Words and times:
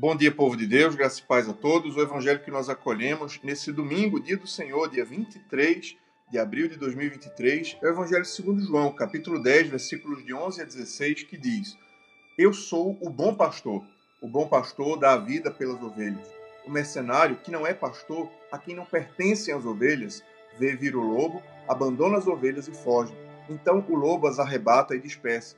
Bom 0.00 0.14
dia, 0.14 0.30
povo 0.30 0.56
de 0.56 0.64
Deus, 0.64 0.94
graça 0.94 1.18
e 1.18 1.24
paz 1.24 1.48
a 1.48 1.52
todos. 1.52 1.96
O 1.96 2.00
evangelho 2.00 2.38
que 2.38 2.52
nós 2.52 2.68
acolhemos 2.68 3.40
nesse 3.42 3.72
domingo, 3.72 4.20
dia 4.20 4.36
do 4.36 4.46
Senhor, 4.46 4.88
dia 4.88 5.04
23 5.04 5.96
de 6.30 6.38
abril 6.38 6.68
de 6.68 6.76
2023, 6.76 7.76
é 7.82 7.86
o 7.86 7.90
evangelho 7.90 8.24
segundo 8.24 8.64
João, 8.64 8.92
capítulo 8.92 9.42
10, 9.42 9.70
versículos 9.70 10.24
de 10.24 10.32
11 10.32 10.62
a 10.62 10.64
16, 10.64 11.24
que 11.24 11.36
diz: 11.36 11.76
Eu 12.38 12.52
sou 12.52 12.96
o 13.00 13.10
bom 13.10 13.34
pastor. 13.34 13.84
O 14.22 14.28
bom 14.28 14.46
pastor 14.46 14.96
dá 15.00 15.14
a 15.14 15.18
vida 15.18 15.50
pelas 15.50 15.82
ovelhas. 15.82 16.32
O 16.64 16.70
mercenário, 16.70 17.34
que 17.38 17.50
não 17.50 17.66
é 17.66 17.74
pastor, 17.74 18.30
a 18.52 18.56
quem 18.56 18.76
não 18.76 18.84
pertencem 18.84 19.52
as 19.52 19.66
ovelhas, 19.66 20.22
vê 20.60 20.76
vir 20.76 20.94
o 20.94 21.02
lobo, 21.02 21.42
abandona 21.66 22.18
as 22.18 22.28
ovelhas 22.28 22.68
e 22.68 22.72
foge. 22.72 23.12
Então 23.50 23.84
o 23.88 23.96
lobo 23.96 24.28
as 24.28 24.38
arrebata 24.38 24.94
e 24.94 25.00
dispersa. 25.00 25.56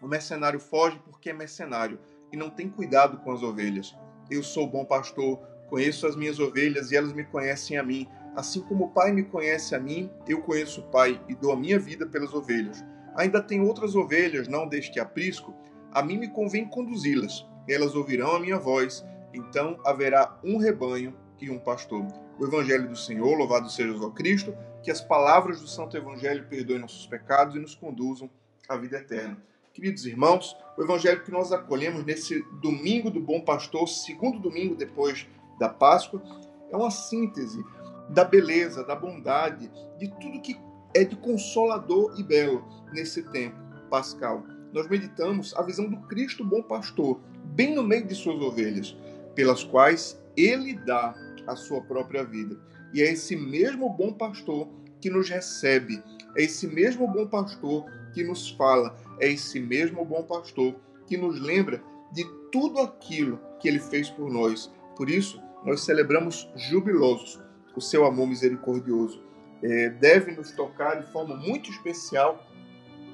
O 0.00 0.08
mercenário 0.08 0.58
foge 0.58 0.98
porque 1.04 1.28
é 1.28 1.34
mercenário 1.34 1.98
e 2.32 2.36
não 2.36 2.50
tem 2.50 2.68
cuidado 2.68 3.18
com 3.18 3.32
as 3.32 3.42
ovelhas. 3.42 3.96
Eu 4.30 4.42
sou 4.42 4.66
bom 4.66 4.84
pastor, 4.84 5.38
conheço 5.68 6.06
as 6.06 6.16
minhas 6.16 6.38
ovelhas 6.38 6.90
e 6.90 6.96
elas 6.96 7.12
me 7.12 7.24
conhecem 7.24 7.76
a 7.76 7.82
mim. 7.82 8.08
Assim 8.36 8.60
como 8.60 8.84
o 8.84 8.90
Pai 8.90 9.12
me 9.12 9.24
conhece 9.24 9.74
a 9.74 9.80
mim, 9.80 10.10
eu 10.28 10.40
conheço 10.42 10.80
o 10.80 10.90
Pai 10.90 11.20
e 11.28 11.34
dou 11.34 11.52
a 11.52 11.56
minha 11.56 11.78
vida 11.78 12.06
pelas 12.06 12.32
ovelhas. 12.32 12.84
Ainda 13.16 13.42
tem 13.42 13.60
outras 13.60 13.94
ovelhas, 13.96 14.46
não 14.46 14.68
deste 14.68 15.00
aprisco, 15.00 15.54
a 15.92 16.02
mim 16.02 16.18
me 16.18 16.28
convém 16.28 16.68
conduzi-las. 16.68 17.46
Elas 17.68 17.94
ouvirão 17.94 18.36
a 18.36 18.40
minha 18.40 18.58
voz, 18.58 19.04
então 19.34 19.78
haverá 19.84 20.38
um 20.44 20.56
rebanho 20.58 21.16
e 21.40 21.50
um 21.50 21.58
pastor. 21.58 22.06
O 22.38 22.44
Evangelho 22.44 22.88
do 22.88 22.96
Senhor, 22.96 23.36
louvado 23.36 23.68
seja 23.70 23.92
o 23.92 24.12
Cristo, 24.12 24.56
que 24.82 24.90
as 24.90 25.00
palavras 25.00 25.60
do 25.60 25.68
Santo 25.68 25.96
Evangelho 25.96 26.46
perdoem 26.48 26.78
nossos 26.78 27.06
pecados 27.06 27.54
e 27.56 27.58
nos 27.58 27.74
conduzam 27.74 28.30
à 28.68 28.76
vida 28.76 28.98
eterna. 28.98 29.36
Queridos 29.80 30.04
irmãos, 30.04 30.54
o 30.76 30.82
evangelho 30.82 31.24
que 31.24 31.30
nós 31.30 31.52
acolhemos 31.52 32.04
nesse 32.04 32.44
domingo 32.60 33.10
do 33.10 33.18
Bom 33.18 33.40
Pastor, 33.40 33.88
segundo 33.88 34.38
domingo 34.38 34.74
depois 34.74 35.26
da 35.58 35.70
Páscoa, 35.70 36.22
é 36.70 36.76
uma 36.76 36.90
síntese 36.90 37.64
da 38.10 38.22
beleza, 38.22 38.84
da 38.84 38.94
bondade, 38.94 39.70
de 39.98 40.06
tudo 40.20 40.42
que 40.42 40.60
é 40.92 41.02
de 41.02 41.16
consolador 41.16 42.12
e 42.18 42.22
belo 42.22 42.62
nesse 42.92 43.22
tempo 43.30 43.56
pascal. 43.88 44.44
Nós 44.70 44.86
meditamos 44.86 45.54
a 45.56 45.62
visão 45.62 45.88
do 45.88 45.96
Cristo 46.08 46.44
Bom 46.44 46.62
Pastor, 46.62 47.18
bem 47.42 47.74
no 47.74 47.82
meio 47.82 48.06
de 48.06 48.14
suas 48.14 48.38
ovelhas, 48.42 48.94
pelas 49.34 49.64
quais 49.64 50.22
ele 50.36 50.74
dá 50.74 51.14
a 51.46 51.56
sua 51.56 51.80
própria 51.80 52.22
vida. 52.22 52.54
E 52.92 53.00
é 53.00 53.10
esse 53.10 53.34
mesmo 53.34 53.88
bom 53.88 54.12
pastor 54.12 54.68
que 55.00 55.08
nos 55.08 55.30
recebe, 55.30 56.02
é 56.36 56.42
esse 56.42 56.66
mesmo 56.66 57.08
bom 57.08 57.26
pastor 57.26 57.86
que 58.12 58.22
nos 58.22 58.50
fala, 58.50 58.96
é 59.18 59.28
esse 59.28 59.60
mesmo 59.60 60.04
bom 60.04 60.22
pastor 60.22 60.74
que 61.06 61.16
nos 61.16 61.40
lembra 61.40 61.82
de 62.12 62.24
tudo 62.50 62.80
aquilo 62.80 63.38
que 63.60 63.68
ele 63.68 63.78
fez 63.78 64.10
por 64.10 64.30
nós. 64.30 64.70
Por 64.96 65.08
isso, 65.08 65.40
nós 65.64 65.82
celebramos 65.82 66.48
jubilosos 66.56 67.40
o 67.76 67.80
seu 67.80 68.04
amor 68.04 68.26
misericordioso. 68.26 69.22
É, 69.62 69.90
deve 69.90 70.32
nos 70.32 70.52
tocar 70.52 71.00
de 71.00 71.12
forma 71.12 71.36
muito 71.36 71.70
especial 71.70 72.46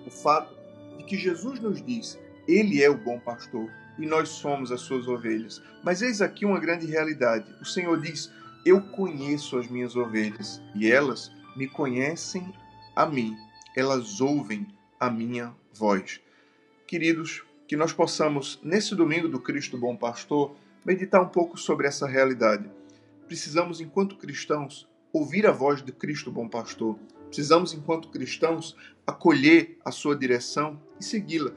o 0.06 0.10
fato 0.10 0.56
de 0.96 1.04
que 1.04 1.16
Jesus 1.16 1.60
nos 1.60 1.82
diz: 1.82 2.18
Ele 2.46 2.82
é 2.82 2.88
o 2.88 2.96
bom 2.96 3.18
pastor 3.18 3.70
e 3.98 4.06
nós 4.06 4.28
somos 4.28 4.70
as 4.70 4.80
suas 4.80 5.08
ovelhas. 5.08 5.60
Mas 5.82 6.02
eis 6.02 6.20
aqui 6.20 6.44
uma 6.44 6.60
grande 6.60 6.86
realidade: 6.86 7.52
o 7.60 7.64
Senhor 7.64 8.00
diz: 8.00 8.30
Eu 8.64 8.80
conheço 8.80 9.58
as 9.58 9.68
minhas 9.68 9.96
ovelhas 9.96 10.62
e 10.74 10.90
elas 10.90 11.32
me 11.56 11.66
conhecem 11.66 12.52
a 12.94 13.06
mim, 13.06 13.36
elas 13.74 14.20
ouvem 14.20 14.66
a 14.98 15.10
minha 15.10 15.54
voz. 15.72 16.20
Queridos, 16.86 17.44
que 17.66 17.76
nós 17.76 17.92
possamos, 17.92 18.60
nesse 18.62 18.94
domingo 18.94 19.28
do 19.28 19.40
Cristo 19.40 19.76
Bom 19.76 19.96
Pastor, 19.96 20.56
meditar 20.84 21.20
um 21.20 21.28
pouco 21.28 21.58
sobre 21.58 21.86
essa 21.86 22.06
realidade. 22.06 22.70
Precisamos, 23.26 23.80
enquanto 23.80 24.16
cristãos, 24.16 24.88
ouvir 25.12 25.46
a 25.46 25.52
voz 25.52 25.82
do 25.82 25.92
Cristo 25.92 26.30
Bom 26.30 26.48
Pastor. 26.48 26.96
Precisamos, 27.26 27.74
enquanto 27.74 28.08
cristãos, 28.08 28.76
acolher 29.06 29.78
a 29.84 29.90
sua 29.90 30.16
direção 30.16 30.80
e 31.00 31.04
segui-la. 31.04 31.52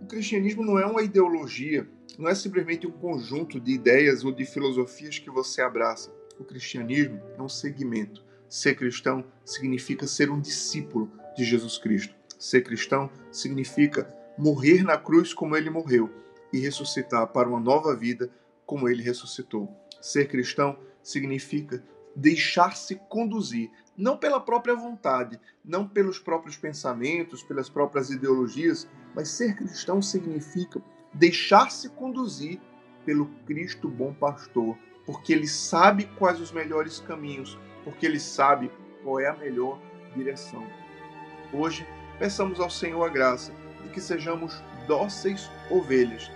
O 0.00 0.06
cristianismo 0.06 0.64
não 0.64 0.78
é 0.78 0.86
uma 0.86 1.02
ideologia, 1.02 1.86
não 2.18 2.28
é 2.28 2.34
simplesmente 2.34 2.86
um 2.86 2.92
conjunto 2.92 3.60
de 3.60 3.72
ideias 3.72 4.24
ou 4.24 4.32
de 4.32 4.46
filosofias 4.46 5.18
que 5.18 5.30
você 5.30 5.60
abraça. 5.60 6.10
O 6.38 6.44
cristianismo 6.44 7.20
é 7.36 7.42
um 7.42 7.48
segmento. 7.48 8.24
Ser 8.48 8.74
cristão 8.74 9.24
significa 9.44 10.06
ser 10.06 10.30
um 10.30 10.40
discípulo 10.40 11.10
de 11.36 11.44
Jesus 11.44 11.76
Cristo. 11.76 12.14
Ser 12.46 12.62
cristão 12.62 13.10
significa 13.32 14.08
morrer 14.38 14.84
na 14.84 14.96
cruz 14.96 15.34
como 15.34 15.56
ele 15.56 15.68
morreu 15.68 16.08
e 16.52 16.60
ressuscitar 16.60 17.26
para 17.26 17.48
uma 17.48 17.58
nova 17.58 17.96
vida 17.96 18.30
como 18.64 18.88
ele 18.88 19.02
ressuscitou. 19.02 19.68
Ser 20.00 20.28
cristão 20.28 20.78
significa 21.02 21.82
deixar-se 22.14 22.94
conduzir, 23.08 23.68
não 23.98 24.16
pela 24.16 24.38
própria 24.38 24.76
vontade, 24.76 25.40
não 25.64 25.88
pelos 25.88 26.20
próprios 26.20 26.56
pensamentos, 26.56 27.42
pelas 27.42 27.68
próprias 27.68 28.10
ideologias, 28.10 28.88
mas 29.12 29.28
ser 29.30 29.56
cristão 29.56 30.00
significa 30.00 30.80
deixar-se 31.12 31.88
conduzir 31.88 32.60
pelo 33.04 33.26
Cristo 33.44 33.88
bom 33.88 34.14
pastor, 34.14 34.78
porque 35.04 35.32
ele 35.32 35.48
sabe 35.48 36.08
quais 36.16 36.40
os 36.40 36.52
melhores 36.52 37.00
caminhos, 37.00 37.58
porque 37.82 38.06
ele 38.06 38.20
sabe 38.20 38.70
qual 39.02 39.18
é 39.18 39.26
a 39.26 39.36
melhor 39.36 39.80
direção. 40.14 40.64
Hoje 41.52 41.84
peçamos 42.18 42.60
ao 42.60 42.70
Senhor 42.70 43.04
a 43.04 43.08
graça 43.08 43.52
de 43.82 43.90
que 43.90 44.00
sejamos 44.00 44.62
dóceis 44.86 45.50
ovelhas, 45.70 46.30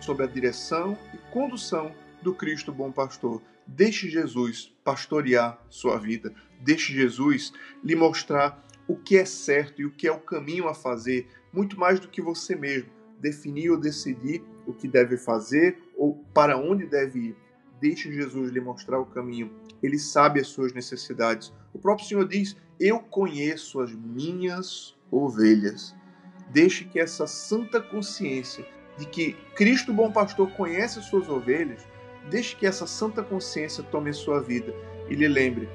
sob 0.00 0.22
a 0.22 0.26
direção 0.26 0.96
e 1.12 1.18
condução 1.32 1.94
do 2.22 2.34
Cristo 2.34 2.72
Bom 2.72 2.90
Pastor. 2.90 3.42
Deixe 3.66 4.08
Jesus 4.08 4.74
pastorear 4.82 5.58
sua 5.68 5.98
vida. 5.98 6.32
Deixe 6.60 6.92
Jesus 6.92 7.52
lhe 7.82 7.94
mostrar 7.94 8.62
o 8.86 8.96
que 8.96 9.16
é 9.16 9.24
certo 9.24 9.80
e 9.80 9.86
o 9.86 9.90
que 9.90 10.06
é 10.06 10.12
o 10.12 10.20
caminho 10.20 10.68
a 10.68 10.74
fazer, 10.74 11.26
muito 11.52 11.78
mais 11.78 11.98
do 11.98 12.08
que 12.08 12.20
você 12.20 12.54
mesmo 12.54 12.90
definir 13.18 13.70
ou 13.70 13.78
decidir 13.78 14.42
o 14.66 14.72
que 14.74 14.86
deve 14.86 15.16
fazer 15.16 15.78
ou 15.96 16.22
para 16.34 16.58
onde 16.58 16.86
deve 16.86 17.18
ir. 17.18 17.36
Deixe 17.84 18.10
Jesus 18.10 18.50
lhe 18.50 18.62
mostrar 18.62 18.98
o 18.98 19.04
caminho. 19.04 19.50
Ele 19.82 19.98
sabe 19.98 20.40
as 20.40 20.46
suas 20.46 20.72
necessidades. 20.72 21.52
O 21.70 21.78
próprio 21.78 22.08
Senhor 22.08 22.26
diz: 22.26 22.56
Eu 22.80 22.98
conheço 22.98 23.78
as 23.78 23.92
minhas 23.92 24.96
ovelhas. 25.10 25.94
Deixe 26.50 26.86
que 26.86 26.98
essa 26.98 27.26
santa 27.26 27.82
consciência 27.82 28.66
de 28.96 29.04
que 29.04 29.34
Cristo, 29.54 29.92
bom 29.92 30.10
pastor, 30.10 30.50
conhece 30.52 30.98
as 30.98 31.04
suas 31.04 31.28
ovelhas, 31.28 31.86
deixe 32.30 32.56
que 32.56 32.66
essa 32.66 32.86
santa 32.86 33.22
consciência 33.22 33.84
tome 33.84 34.08
a 34.08 34.14
sua 34.14 34.40
vida 34.40 34.74
e 35.10 35.14
lhe 35.14 35.28
lembre 35.28 35.68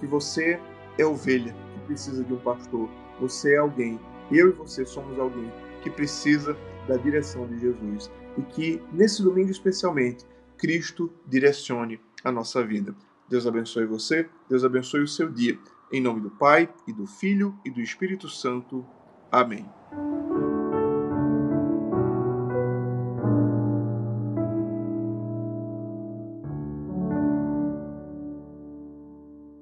que 0.00 0.06
você 0.08 0.58
é 0.98 1.06
ovelha 1.06 1.54
que 1.74 1.86
precisa 1.86 2.24
de 2.24 2.34
um 2.34 2.40
pastor. 2.40 2.90
Você 3.20 3.54
é 3.54 3.58
alguém, 3.58 4.00
eu 4.28 4.48
e 4.48 4.52
você 4.54 4.84
somos 4.84 5.16
alguém 5.20 5.52
que 5.84 5.90
precisa 5.90 6.56
da 6.88 6.96
direção 6.96 7.46
de 7.46 7.60
Jesus. 7.60 8.10
E 8.36 8.42
que 8.42 8.82
nesse 8.92 9.22
domingo 9.22 9.52
especialmente, 9.52 10.26
Cristo 10.62 11.12
direcione 11.26 11.98
a 12.22 12.30
nossa 12.30 12.64
vida. 12.64 12.94
Deus 13.28 13.48
abençoe 13.48 13.84
você, 13.84 14.28
Deus 14.48 14.62
abençoe 14.62 15.02
o 15.02 15.08
seu 15.08 15.28
dia. 15.28 15.58
Em 15.90 16.00
nome 16.00 16.20
do 16.20 16.30
Pai, 16.30 16.72
e 16.86 16.92
do 16.92 17.04
Filho, 17.04 17.58
e 17.64 17.70
do 17.70 17.80
Espírito 17.80 18.28
Santo. 18.28 18.86
Amém. 19.28 19.68